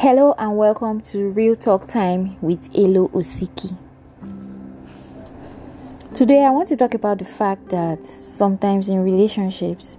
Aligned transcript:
Hello 0.00 0.32
and 0.38 0.56
welcome 0.56 1.00
to 1.00 1.30
Real 1.30 1.56
Talk 1.56 1.88
Time 1.88 2.36
with 2.40 2.68
Elo 2.72 3.08
Osiki. 3.08 3.76
Today, 6.14 6.44
I 6.44 6.50
want 6.50 6.68
to 6.68 6.76
talk 6.76 6.94
about 6.94 7.18
the 7.18 7.24
fact 7.24 7.70
that 7.70 8.06
sometimes 8.06 8.88
in 8.88 9.02
relationships, 9.02 9.98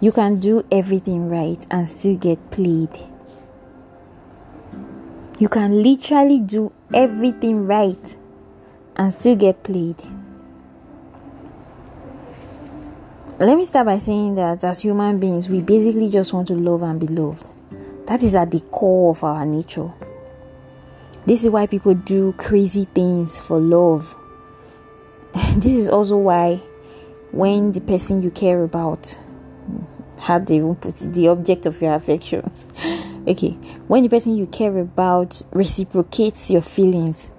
you 0.00 0.12
can 0.12 0.38
do 0.38 0.64
everything 0.70 1.28
right 1.28 1.66
and 1.68 1.88
still 1.88 2.14
get 2.16 2.52
played. 2.52 2.96
You 5.40 5.48
can 5.48 5.82
literally 5.82 6.38
do 6.38 6.70
everything 6.94 7.66
right 7.66 8.16
and 8.94 9.12
still 9.12 9.34
get 9.34 9.64
played. 9.64 9.96
Let 13.40 13.56
me 13.56 13.64
start 13.64 13.86
by 13.86 13.98
saying 13.98 14.36
that 14.36 14.62
as 14.62 14.82
human 14.82 15.18
beings, 15.18 15.48
we 15.48 15.60
basically 15.60 16.08
just 16.08 16.32
want 16.32 16.46
to 16.46 16.54
love 16.54 16.82
and 16.82 17.00
be 17.00 17.08
loved. 17.08 17.50
That 18.06 18.22
is 18.22 18.34
at 18.34 18.50
the 18.50 18.60
core 18.60 19.10
of 19.10 19.24
our 19.24 19.44
nature. 19.44 19.90
This 21.26 21.44
is 21.44 21.50
why 21.50 21.66
people 21.66 21.94
do 21.94 22.32
crazy 22.34 22.84
things 22.94 23.40
for 23.40 23.58
love. 23.58 24.14
this 25.56 25.74
is 25.74 25.88
also 25.88 26.16
why 26.16 26.60
when 27.32 27.72
the 27.72 27.80
person 27.80 28.22
you 28.22 28.30
care 28.30 28.62
about 28.62 29.18
how 30.20 30.38
they 30.38 30.56
even 30.56 30.76
put 30.76 31.02
it, 31.02 31.12
the 31.12 31.28
object 31.28 31.66
of 31.66 31.80
your 31.82 31.94
affections. 31.94 32.66
okay, 33.26 33.50
when 33.88 34.04
the 34.04 34.08
person 34.08 34.36
you 34.36 34.46
care 34.46 34.78
about 34.78 35.42
reciprocates 35.52 36.50
your 36.50 36.62
feelings, 36.62 37.30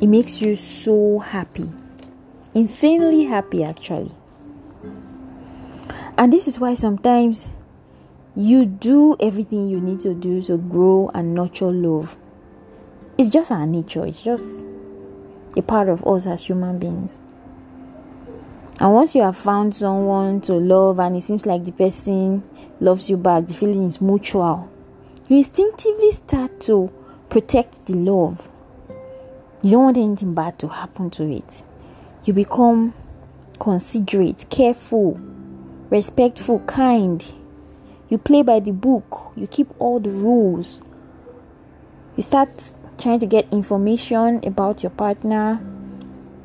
it 0.00 0.06
makes 0.06 0.42
you 0.42 0.54
so 0.54 1.18
happy. 1.18 1.70
Insanely 2.54 3.24
happy 3.24 3.64
actually. 3.64 4.12
And 6.18 6.32
this 6.32 6.46
is 6.46 6.60
why 6.60 6.74
sometimes 6.74 7.48
you 8.34 8.64
do 8.64 9.16
everything 9.20 9.68
you 9.68 9.80
need 9.80 10.00
to 10.00 10.14
do 10.14 10.40
to 10.42 10.56
grow 10.56 11.10
and 11.14 11.34
nurture 11.34 11.70
love. 11.70 12.16
It's 13.18 13.28
just 13.28 13.52
our 13.52 13.66
nature, 13.66 14.06
it's 14.06 14.22
just 14.22 14.64
a 15.56 15.62
part 15.62 15.88
of 15.88 16.06
us 16.06 16.26
as 16.26 16.46
human 16.46 16.78
beings. 16.78 17.20
And 18.80 18.94
once 18.94 19.14
you 19.14 19.22
have 19.22 19.36
found 19.36 19.74
someone 19.74 20.40
to 20.42 20.54
love 20.54 20.98
and 20.98 21.14
it 21.16 21.22
seems 21.22 21.44
like 21.44 21.64
the 21.64 21.72
person 21.72 22.42
loves 22.80 23.10
you 23.10 23.16
back, 23.16 23.46
the 23.46 23.54
feeling 23.54 23.86
is 23.86 24.00
mutual, 24.00 24.70
you 25.28 25.36
instinctively 25.36 26.10
start 26.10 26.58
to 26.62 26.90
protect 27.28 27.86
the 27.86 27.94
love. 27.94 28.48
You 29.62 29.72
don't 29.72 29.84
want 29.84 29.96
anything 29.98 30.34
bad 30.34 30.58
to 30.60 30.68
happen 30.68 31.10
to 31.10 31.30
it. 31.30 31.62
You 32.24 32.32
become 32.32 32.94
considerate, 33.60 34.46
careful, 34.50 35.20
respectful, 35.90 36.60
kind. 36.60 37.22
You 38.12 38.18
play 38.18 38.42
by 38.42 38.60
the 38.60 38.72
book. 38.72 39.32
You 39.36 39.46
keep 39.46 39.68
all 39.78 39.98
the 39.98 40.10
rules. 40.10 40.82
You 42.14 42.22
start 42.22 42.74
trying 42.98 43.20
to 43.20 43.26
get 43.26 43.50
information 43.50 44.38
about 44.44 44.82
your 44.82 44.90
partner. 44.90 45.58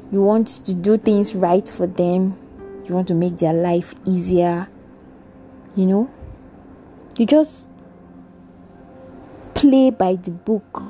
You 0.10 0.23
want 0.23 0.48
to 0.64 0.73
do 0.73 0.98
things 0.98 1.36
right 1.36 1.68
for 1.68 1.86
them. 1.86 2.40
You 2.86 2.95
want 2.95 3.10
to 3.10 3.14
make 3.14 3.40
their 3.40 3.52
life 3.52 3.95
easier. 4.06 4.70
You 5.76 5.88
know? 5.88 6.10
You 7.18 7.26
just 7.26 7.68
play 9.54 9.90
by 9.90 10.16
the 10.16 10.32
book. 10.32 10.84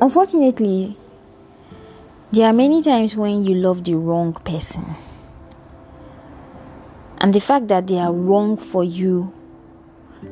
Unfortunately, 0.00 0.96
there 2.30 2.46
are 2.46 2.52
many 2.52 2.80
times 2.80 3.16
when 3.16 3.42
you 3.42 3.56
love 3.56 3.82
the 3.82 3.94
wrong 3.94 4.34
person. 4.34 4.94
And 7.24 7.32
the 7.32 7.40
fact 7.40 7.68
that 7.68 7.86
they 7.86 7.98
are 7.98 8.12
wrong 8.12 8.58
for 8.58 8.84
you 8.84 9.32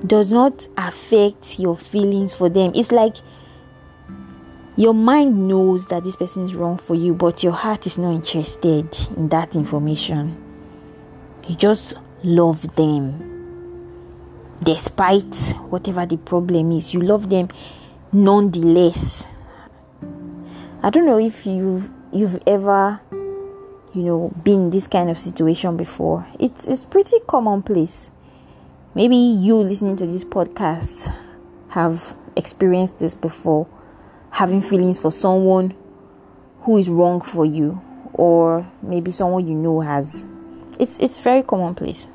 does 0.06 0.30
not 0.30 0.66
affect 0.76 1.58
your 1.58 1.74
feelings 1.74 2.34
for 2.34 2.50
them. 2.50 2.70
It's 2.74 2.92
like 2.92 3.16
your 4.76 4.92
mind 4.92 5.48
knows 5.48 5.86
that 5.86 6.04
this 6.04 6.16
person 6.16 6.44
is 6.44 6.54
wrong 6.54 6.76
for 6.76 6.94
you, 6.94 7.14
but 7.14 7.42
your 7.42 7.54
heart 7.54 7.86
is 7.86 7.96
not 7.96 8.12
interested 8.12 8.94
in 9.16 9.30
that 9.30 9.56
information. 9.56 10.36
You 11.48 11.56
just 11.56 11.94
love 12.24 12.76
them 12.76 13.30
despite 14.62 15.34
whatever 15.70 16.04
the 16.04 16.18
problem 16.18 16.72
is. 16.72 16.92
You 16.92 17.00
love 17.00 17.30
them 17.30 17.48
nonetheless. 18.12 19.24
I 20.82 20.90
don't 20.90 21.06
know 21.06 21.18
if 21.18 21.46
you've 21.46 21.88
you've 22.12 22.38
ever 22.46 23.00
you 23.94 24.02
know 24.02 24.32
been 24.42 24.70
this 24.70 24.86
kind 24.86 25.10
of 25.10 25.18
situation 25.18 25.76
before. 25.76 26.26
It's 26.38 26.66
it's 26.66 26.84
pretty 26.84 27.18
commonplace. 27.26 28.10
Maybe 28.94 29.16
you 29.16 29.56
listening 29.56 29.96
to 29.96 30.06
this 30.06 30.24
podcast 30.24 31.12
have 31.70 32.14
experienced 32.36 32.98
this 32.98 33.14
before 33.14 33.66
having 34.30 34.62
feelings 34.62 34.98
for 34.98 35.10
someone 35.10 35.74
who 36.62 36.76
is 36.78 36.88
wrong 36.88 37.20
for 37.20 37.44
you 37.44 37.80
or 38.14 38.66
maybe 38.82 39.10
someone 39.10 39.46
you 39.46 39.54
know 39.54 39.80
has. 39.80 40.24
It's 40.78 40.98
it's 40.98 41.18
very 41.18 41.42
commonplace. 41.42 42.06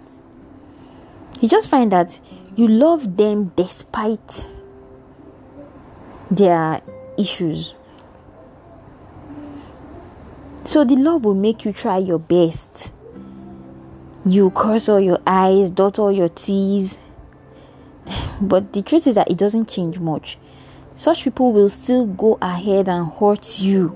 You 1.41 1.47
just 1.47 1.69
find 1.69 1.91
that 1.91 2.19
you 2.55 2.67
love 2.67 3.17
them 3.17 3.51
despite 3.55 4.45
their 6.31 6.81
issues 7.17 7.75
so 10.67 10.83
the 10.83 10.97
love 10.97 11.23
will 11.23 11.33
make 11.33 11.63
you 11.63 11.71
try 11.71 11.97
your 11.97 12.19
best. 12.19 12.91
You 14.25 14.51
curse 14.51 14.89
all 14.89 14.99
your 14.99 15.19
I's, 15.25 15.69
dot 15.69 15.97
all 15.97 16.11
your 16.11 16.27
T's. 16.29 16.97
But 18.41 18.73
the 18.73 18.81
truth 18.81 19.07
is 19.07 19.15
that 19.15 19.31
it 19.31 19.37
doesn't 19.37 19.69
change 19.69 19.97
much. 19.97 20.37
Such 20.97 21.23
people 21.23 21.53
will 21.53 21.69
still 21.69 22.05
go 22.05 22.37
ahead 22.41 22.89
and 22.89 23.09
hurt 23.13 23.59
you, 23.59 23.95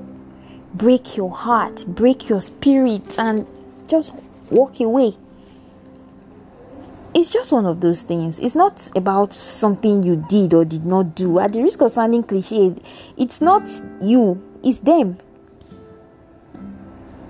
break 0.74 1.18
your 1.18 1.32
heart, 1.32 1.86
break 1.86 2.30
your 2.30 2.40
spirit, 2.40 3.20
and 3.20 3.46
just 3.88 4.14
walk 4.50 4.80
away. 4.80 5.14
It's 7.14 7.30
just 7.30 7.52
one 7.52 7.66
of 7.66 7.82
those 7.82 8.04
things. 8.04 8.40
It's 8.40 8.56
not 8.56 8.90
about 8.96 9.34
something 9.34 10.04
you 10.04 10.26
did 10.30 10.54
or 10.54 10.64
did 10.64 10.86
not 10.86 11.16
do. 11.16 11.40
At 11.40 11.52
the 11.52 11.62
risk 11.62 11.82
of 11.82 11.92
sounding 11.92 12.24
cliche, 12.24 12.76
it's 13.18 13.42
not 13.42 13.70
you, 14.00 14.42
it's 14.64 14.80
them 14.80 15.18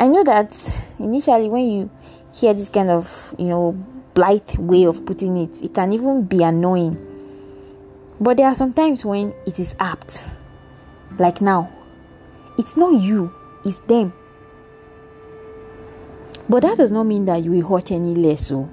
I 0.02 0.08
know 0.08 0.24
that 0.24 0.52
initially 0.98 1.48
when 1.48 1.70
you 1.70 1.92
hear 2.34 2.56
this 2.56 2.70
kind 2.70 2.90
of, 2.90 3.36
you 3.38 3.46
know, 3.46 3.74
blithe 4.16 4.58
way 4.58 4.86
of 4.86 5.06
putting 5.06 5.38
it, 5.38 5.62
it 5.62 5.76
can 5.76 5.94
even 5.94 6.24
be 6.24 6.42
annoying. 6.42 6.98
But 8.20 8.38
there 8.38 8.48
are 8.48 8.56
some 8.56 8.74
times 8.74 9.06
when 9.06 9.32
it 9.46 9.60
is 9.60 9.76
apt. 9.80 10.24
Like 11.20 11.40
now. 11.40 11.72
It's 12.58 12.76
not 12.76 13.00
you, 13.00 13.32
it's 13.64 13.78
them. 13.82 14.12
But 16.50 16.62
that 16.62 16.78
does 16.78 16.92
not 16.92 17.04
mean 17.04 17.26
that 17.26 17.44
you 17.44 17.52
will 17.52 17.68
hurt 17.70 17.92
any 17.92 18.16
less. 18.16 18.48
So. 18.48 18.56
Oh. 18.56 18.70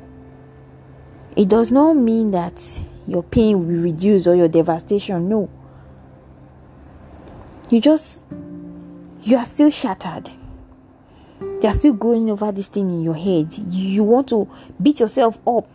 It 1.37 1.51
does 1.51 1.71
not 1.71 1.93
mean 1.93 2.31
that 2.31 2.81
your 3.07 3.23
pain 3.23 3.59
will 3.59 3.67
be 3.67 3.75
reduced 3.75 4.27
or 4.27 4.35
your 4.35 4.49
devastation. 4.49 5.29
No. 5.29 5.51
You 7.69 7.83
just, 7.83 8.25
you 9.21 9.37
are 9.37 9.45
still 9.45 9.69
shattered 9.69 10.31
they're 11.61 11.73
still 11.73 11.93
going 11.93 12.31
over 12.31 12.53
this 12.53 12.69
thing 12.69 12.91
in 12.91 13.03
your 13.03 13.15
head. 13.15 13.53
You 13.71 14.05
want 14.05 14.29
to 14.29 14.49
beat 14.81 15.01
yourself 15.01 15.39
up. 15.47 15.69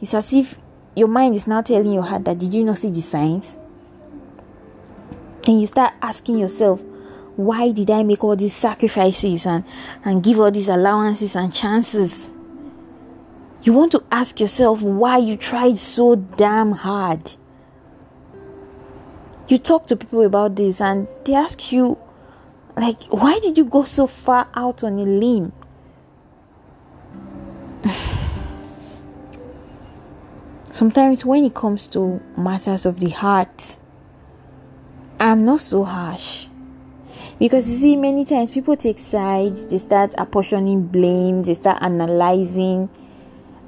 It's 0.00 0.14
as 0.14 0.32
if 0.32 0.58
your 0.94 1.08
mind 1.08 1.34
is 1.34 1.46
now 1.46 1.62
telling 1.62 1.92
your 1.92 2.02
heart 2.02 2.24
that 2.24 2.38
did 2.38 2.52
you 2.54 2.64
not 2.64 2.78
see 2.78 2.90
the 2.90 3.00
signs? 3.00 3.56
Then 5.44 5.58
you 5.58 5.66
start 5.66 5.92
asking 6.00 6.38
yourself, 6.38 6.82
why 7.36 7.72
did 7.72 7.90
I 7.90 8.02
make 8.02 8.22
all 8.22 8.36
these 8.36 8.54
sacrifices 8.54 9.46
and, 9.46 9.64
and 10.04 10.22
give 10.22 10.38
all 10.38 10.50
these 10.50 10.68
allowances 10.68 11.34
and 11.34 11.52
chances? 11.52 12.30
You 13.62 13.72
want 13.72 13.92
to 13.92 14.02
ask 14.10 14.40
yourself 14.40 14.82
why 14.82 15.18
you 15.18 15.36
tried 15.36 15.78
so 15.78 16.16
damn 16.16 16.72
hard. 16.72 17.32
You 19.48 19.58
talk 19.58 19.86
to 19.88 19.96
people 19.96 20.24
about 20.24 20.56
this 20.56 20.80
and 20.80 21.06
they 21.24 21.34
ask 21.34 21.72
you, 21.72 21.98
like, 22.82 23.00
why 23.10 23.38
did 23.38 23.56
you 23.56 23.64
go 23.64 23.84
so 23.84 24.08
far 24.08 24.48
out 24.54 24.82
on 24.82 24.98
a 24.98 25.04
limb? 25.04 25.52
Sometimes, 30.72 31.24
when 31.24 31.44
it 31.44 31.54
comes 31.54 31.86
to 31.88 32.20
matters 32.36 32.84
of 32.84 32.98
the 32.98 33.10
heart, 33.10 33.76
I'm 35.20 35.44
not 35.44 35.60
so 35.60 35.84
harsh. 35.84 36.46
Because 37.38 37.70
you 37.70 37.76
see, 37.76 37.96
many 37.96 38.24
times 38.24 38.50
people 38.50 38.74
take 38.74 38.98
sides, 38.98 39.68
they 39.68 39.78
start 39.78 40.12
apportioning 40.18 40.88
blame, 40.88 41.44
they 41.44 41.54
start 41.54 41.80
analyzing. 41.82 42.90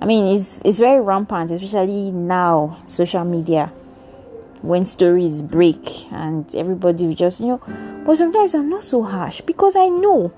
I 0.01 0.07
mean, 0.07 0.35
it's, 0.35 0.61
it's 0.65 0.81
very 0.81 1.01
rampant, 1.01 1.53
especially 1.53 2.11
now, 2.11 2.83
social 2.85 3.25
media 3.25 3.73
when 4.63 4.85
stories 4.85 5.43
break 5.43 6.11
and 6.11 6.53
everybody 6.57 7.15
just, 7.15 7.39
you 7.39 7.47
know. 7.47 7.94
But 8.05 8.19
sometimes 8.19 8.55
I'm 8.55 8.69
not 8.69 8.85
so 8.85 9.03
harsh 9.03 9.41
because 9.41 9.77
I 9.77 9.89
know 9.89 10.33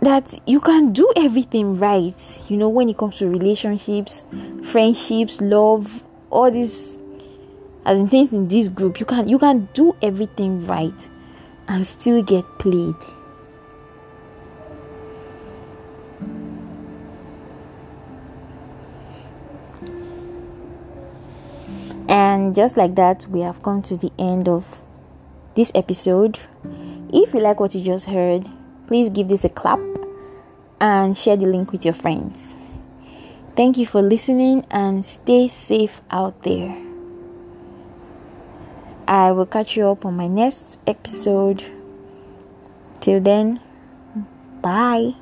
that 0.00 0.38
you 0.46 0.60
can 0.60 0.92
do 0.92 1.12
everything 1.16 1.78
right, 1.78 2.14
you 2.48 2.56
know, 2.56 2.68
when 2.68 2.88
it 2.88 2.96
comes 2.96 3.18
to 3.18 3.28
relationships, 3.28 4.24
friendships, 4.64 5.40
love, 5.40 6.02
all 6.30 6.50
these 6.50 6.96
as 7.84 7.98
in 7.98 8.08
things 8.08 8.32
in 8.32 8.48
this 8.48 8.68
group. 8.68 9.00
You 9.00 9.06
can 9.06 9.28
you 9.28 9.38
can 9.38 9.68
do 9.74 9.96
everything 10.02 10.66
right 10.66 11.08
and 11.66 11.86
still 11.86 12.22
get 12.22 12.44
played. 12.58 12.94
And 22.08 22.54
just 22.54 22.78
like 22.78 22.94
that 22.94 23.26
we 23.28 23.40
have 23.40 23.62
come 23.62 23.82
to 23.82 23.96
the 23.96 24.10
end 24.18 24.48
of 24.48 24.77
this 25.58 25.72
episode 25.74 26.38
if 27.12 27.34
you 27.34 27.40
like 27.40 27.58
what 27.58 27.74
you 27.74 27.82
just 27.82 28.06
heard 28.06 28.46
please 28.86 29.10
give 29.10 29.26
this 29.26 29.44
a 29.44 29.48
clap 29.48 29.80
and 30.80 31.18
share 31.18 31.36
the 31.36 31.46
link 31.46 31.72
with 31.72 31.84
your 31.84 31.94
friends 31.94 32.56
thank 33.56 33.76
you 33.76 33.84
for 33.84 34.00
listening 34.00 34.64
and 34.70 35.04
stay 35.04 35.48
safe 35.48 36.00
out 36.10 36.42
there 36.44 36.88
I 39.08 39.32
will 39.32 39.46
catch 39.46 39.74
you 39.74 39.88
up 39.88 40.04
on 40.04 40.18
my 40.18 40.28
next 40.28 40.78
episode. 40.86 41.64
Till 43.00 43.20
then, 43.20 43.58
bye. 44.60 45.14